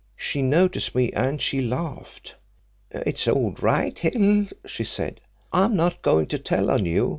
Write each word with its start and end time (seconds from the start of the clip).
She 0.17 0.41
noticed 0.41 0.95
me 0.95 1.11
and 1.11 1.39
she 1.39 1.61
laughed. 1.61 2.33
'It's 2.89 3.27
all 3.27 3.51
right, 3.61 3.95
Hill,' 3.99 4.47
she 4.65 4.83
said. 4.83 5.21
'I'm 5.53 5.75
not 5.75 6.01
going 6.01 6.25
to 6.29 6.39
tell 6.39 6.71
on 6.71 6.85
you. 6.87 7.09